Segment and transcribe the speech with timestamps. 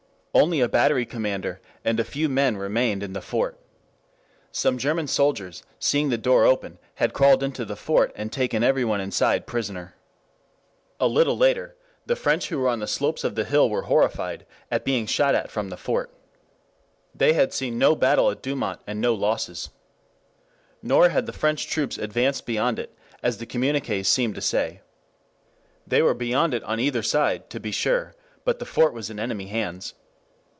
[0.33, 3.59] Only a battery commander and a few men remained in the fort.
[4.53, 9.01] Some German soldiers, seeing the door open, had crawled into the fort, and taken everyone
[9.01, 9.97] inside prisoner.
[11.01, 11.75] A little later
[12.05, 15.35] the French who were on the slopes of the hill were horrified at being shot
[15.35, 16.09] at from the fort.
[17.13, 19.69] There had been no battle at Douaumont and no losses.
[20.81, 24.79] Nor had the French troops advanced beyond it as the communiqués seemed to say.
[25.85, 28.15] They were beyond it on either side, to be sure,
[28.45, 29.93] but the fort was in enemy hands.